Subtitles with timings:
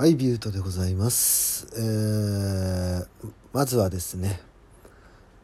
[0.00, 1.66] はい、ビュートでございます。
[1.76, 3.06] えー、
[3.52, 4.40] まずはですね、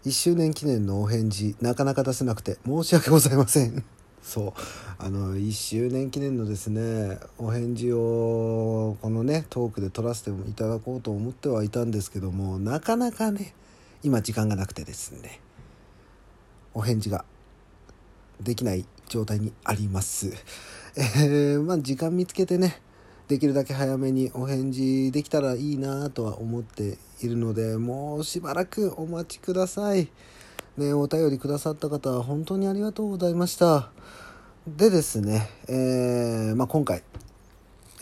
[0.06, 3.84] 1周年記念のお返事、なかなか出せなくて申し訳ございません。
[4.24, 4.52] そう、
[4.96, 13.54] あの、1周年記念のですね、お返事を、このね、トークで取らせていただこうと思ってはいたんですけども、なかなかね、
[14.02, 15.38] 今時間がなくてですね、
[16.72, 17.26] お返事が
[18.42, 20.32] できない状態にあります。
[20.96, 22.80] えー、まあ時間見つけてね、
[23.28, 30.08] できるだけ早めにお返事できたらいいなとは思っているのでもうしばらくお待ちください。
[30.76, 33.90] ね、お便りくださった方は本当にありがとうございました。
[34.66, 37.02] でですね、えーまあ、今回、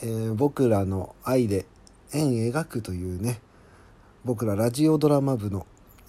[0.01, 1.65] えー僕らの愛で
[2.13, 3.39] 円描くというね
[4.23, 5.65] 僕らラジオドラマ部の、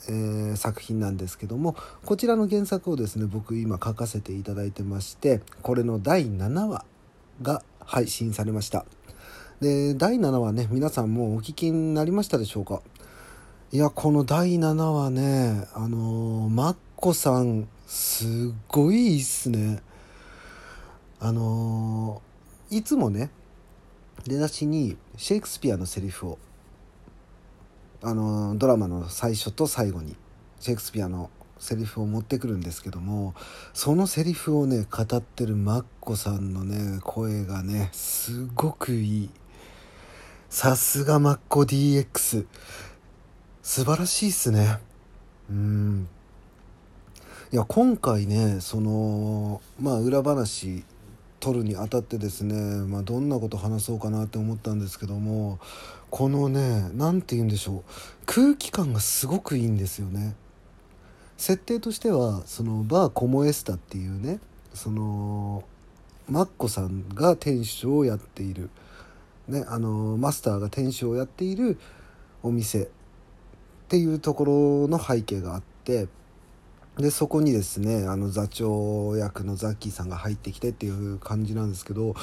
[0.08, 6.84] えー作品なんですけどもこちらの原作をですね僕今書かせていただいてましてこれの第7話
[7.42, 8.86] が配信されました
[9.60, 12.82] で第7話ね皆さんもうお聞きになりましたでしょうか？
[13.72, 18.28] いやこの第7話ねあのーマッコさんすっ
[18.68, 19.82] ごいいいっすね。
[21.20, 23.30] あのーいつもね
[24.26, 26.38] 出だしにシェイクスピアのセリフを
[28.02, 30.16] あのドラマの最初と最後に
[30.60, 33.34] シェイクスピアのセリフを持ってくるんですけども
[33.72, 39.30] そのセリフをね語ってるマッコさんのね声がねすごくいい。
[40.48, 42.46] さすがマッコ DX
[43.62, 44.78] 素晴らしいっすね。
[45.50, 46.08] うん。
[47.52, 50.84] いや今回ねそのまあ裏話
[51.40, 55.58] 取るにあたってですね、まあ、どんなこと話そうかなって思ったんですけども
[56.10, 57.82] このね何て言うんでしょう。
[58.24, 60.36] 空気感がすごくいいんですよね。
[61.36, 64.40] 設定としてはそのバーコモエスタっていうね
[64.74, 65.64] その
[66.28, 68.70] マッコさんが店主をやっている、
[69.48, 71.78] ね、あのマスターが店主をやっている
[72.42, 72.88] お店っ
[73.88, 76.08] ていうところの背景があって
[76.98, 82.14] でそこにですねあの座長役のザッキーさんが入ってきてっていう感じなんですけど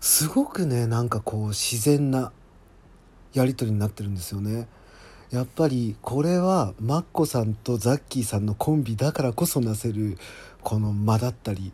[0.00, 2.32] すごくねなんかこう自然な
[3.32, 4.68] やり取りになってるんですよね。
[5.30, 10.16] やっぱりこれはマッコさんとザッキーさんのコンビだからこそなせる
[10.62, 11.72] この間だったり、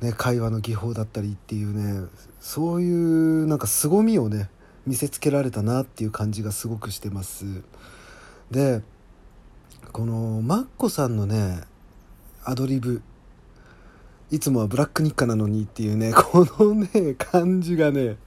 [0.00, 2.06] ね、会話の技法だったりっていうね
[2.38, 4.50] そういうなんか凄みをね
[4.86, 7.44] 見せつけられたなっていう感じがすごくしてます。
[8.50, 8.82] で
[9.92, 11.62] このマッコさんのね
[12.44, 13.02] アドリブ
[14.30, 18.18] いつもはブラック日課なのにっていうね このね感じがね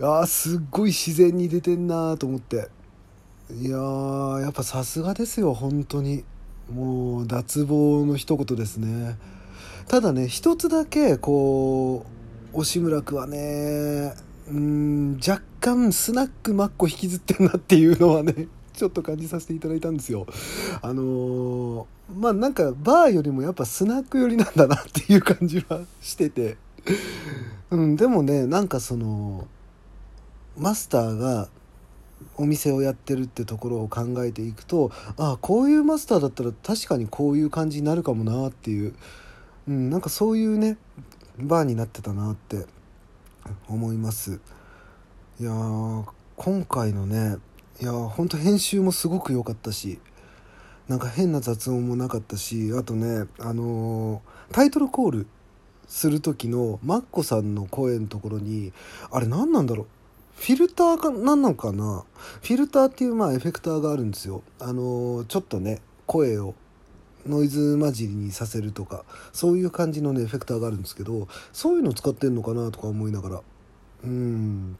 [0.00, 2.68] あーすっごい自然に出てんなと思って。
[3.50, 3.76] いや
[4.40, 6.24] やっぱさすがですよ本当に。
[6.72, 9.18] もう脱帽の一言ですね。
[9.92, 12.06] ただね一つだけこ
[12.54, 14.14] う押村君はね
[14.48, 20.26] うん若干スナックマッコ引きずってんなっていうのはね ちょっと感じさせていただいたんですよ。
[20.80, 21.84] あのー
[22.18, 26.56] まあなんかバーよりもやっぱスナック寄りなんだなっていう感じはしてて。
[27.70, 29.46] うんでもねなんかその
[30.56, 31.50] マスターが
[32.38, 38.94] お店をやってるってところを考えていくとああこういうマスターだったら確かにこういう感じになるかもなっていう、
[39.68, 40.76] うん、なんかそういうね
[41.38, 42.66] バーになってたなって
[43.68, 44.40] 思います。
[45.40, 46.04] いやー
[46.36, 47.36] 今回のね
[47.80, 49.98] いやほんと編集もすごく良かったし
[50.88, 55.26] なんか変な雑音もなかったしあとねあのータイトルコール
[55.88, 58.72] する時のマッコさんの声のところに
[59.10, 59.86] あれ何なんだろう？
[60.34, 62.04] フィルターか何なのかな？
[62.42, 64.42] フィルターっていうまあエフェクターがあるんですよ。
[64.58, 66.54] あのーちょっとね声を
[67.26, 73.42] ノイズ混じりにさせるとかそういう感じのねエフェクターがあるんですけどそういうの使ってんのかなとか思いながら。
[74.04, 74.78] うん。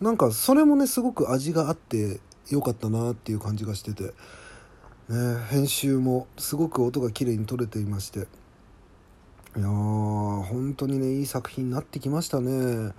[0.00, 2.20] なんかそれもねすごく味があって
[2.50, 4.10] よかったなっていう感じがしてて、ね、
[5.50, 8.20] 編集もすごく音が綺麗に取れていまして。
[9.56, 12.92] いやー本当にねいい作品になってきましたね。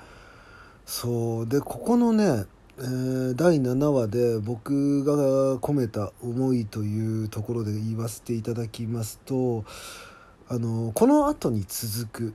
[0.86, 1.48] そう。
[1.48, 2.46] でここのね、
[2.82, 9.64] えー第7話で僕が込めた思いというところで言わせていただきますと
[10.50, 12.34] あのこの後に続く、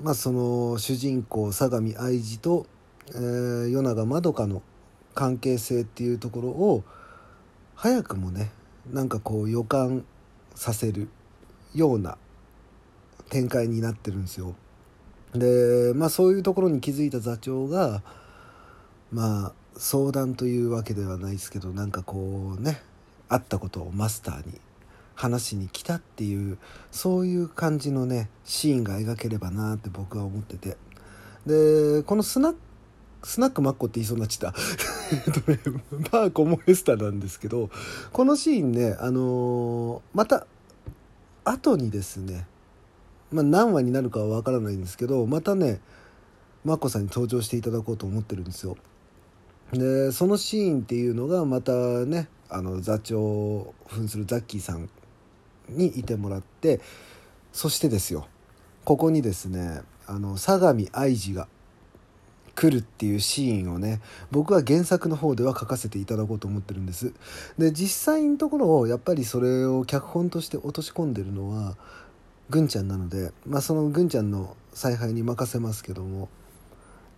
[0.00, 2.66] まあ、その主人公相模愛知と、
[3.08, 4.62] えー、与永まどかの
[5.14, 6.84] 関係性っていうところを
[7.74, 8.50] 早くもね
[8.90, 10.04] なんかこう予感
[10.54, 11.08] させる
[11.74, 12.16] ような
[13.28, 14.54] 展開になってるんですよ。
[15.34, 18.02] でまあそういうところに気づいた座長が
[19.10, 22.82] まあ相談というわけではないですけどなんかこうね
[23.28, 24.60] あったことをマスターに
[25.14, 26.58] 話しに来たっていう
[26.90, 30.76] そういう感じのねシーンが描ければなって僕は思ってて。
[31.46, 32.54] でこのスナッ
[33.24, 34.58] スナックマッコって言いそうになっちゃった。
[35.12, 35.80] えっとね
[36.10, 37.70] バーコモエスタなんですけど
[38.12, 40.46] このシーンねあのーまた
[41.44, 42.46] 後にですね
[43.30, 45.80] まあ何話になるかは分からないんですけどまたね
[46.64, 48.76] マッコさんに登場していただこうと思ってるんですよ。
[49.72, 54.90] でそのシーンっていうのがまたねあの座長を扮するザッキーさん
[55.68, 56.80] にいてもらって
[57.52, 58.26] そしてですよ
[58.84, 61.48] ここにですねあの相模愛知が
[62.54, 67.14] 来るっていうシーンをね僕は原作の方では書かせていただこうと思ってるんです。
[67.56, 71.76] で実際のところをやっぱりそれを脚本として落とし込んでるのは
[72.50, 76.28] ぐんちゃんなのでまあそのぐんちゃんの采配に任せますけども。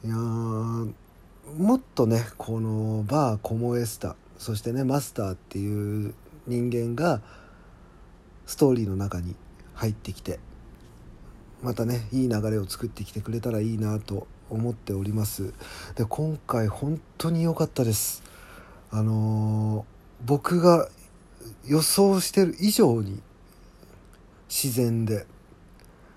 [0.04, 0.92] いやー
[1.56, 6.14] もっとねこのバーコモエスタそしてねマスターっていう
[6.46, 7.22] 人間が
[8.46, 9.36] ストーリーの中に
[9.74, 10.40] 入ってきて
[11.62, 15.54] またねいい流れを作ってきてくれたらいいなと思っております。
[15.96, 18.22] で今回本当に良かったです。
[18.90, 19.94] あのー
[20.24, 20.88] 僕が
[21.66, 23.20] 予想してる以上に
[24.48, 25.26] 自然で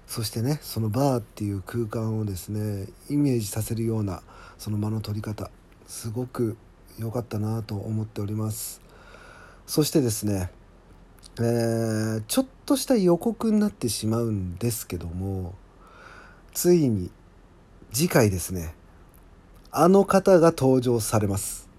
[0.06, 4.22] そしてねそのバーっていう空間をですねイメージさせるような
[4.58, 5.50] その間の取り方
[5.86, 6.58] すごく
[6.98, 8.82] 良かったなと思っております。
[9.66, 10.50] そしてですね
[11.40, 15.54] えーちょっとした予告になってしまうんですけども
[16.54, 17.12] ついに
[17.94, 18.74] 次回ですね
[19.72, 21.70] あの方が登場されます。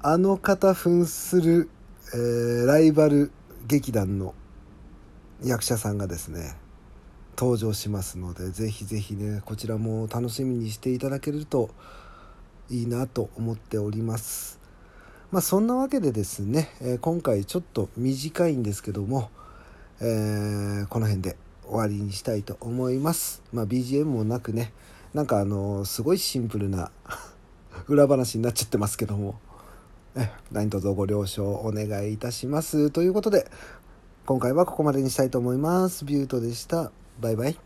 [0.00, 1.70] あの方扮する、
[2.14, 3.30] えーライバル
[3.68, 4.34] 劇団の
[5.44, 6.56] 役者さんがですね
[7.36, 11.70] 登場しますのでぜひぜひねこちらも楽しみにしていただけると
[12.70, 14.58] いいなと思っております。
[15.30, 19.30] まあそんなわけでですね、え今回ちょっと短いんですけども、
[20.00, 23.42] えーこの辺で終わりにしたいと思います。
[23.52, 24.72] まあ BGM もなくね
[25.14, 26.90] なんかあのすごいシンプルな
[27.88, 29.38] 裏話になっちゃってますけども
[30.16, 32.90] え何卒ご了承お願いいたします。
[32.90, 33.50] ということで
[34.26, 36.04] 今回はここまでにしたいと思います。
[36.04, 36.92] ビュートでした。
[37.22, 37.56] バイバイ